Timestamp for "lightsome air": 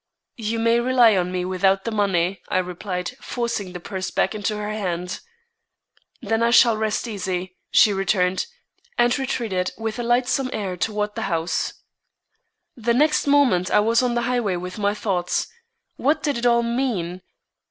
10.03-10.75